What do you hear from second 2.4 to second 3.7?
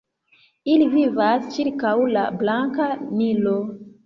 Blanka Nilo.